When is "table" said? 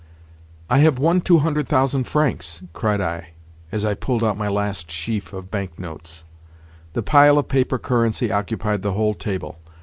9.13-9.59